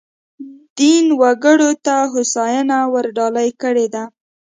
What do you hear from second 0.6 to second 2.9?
دین وګړو ته هوساینه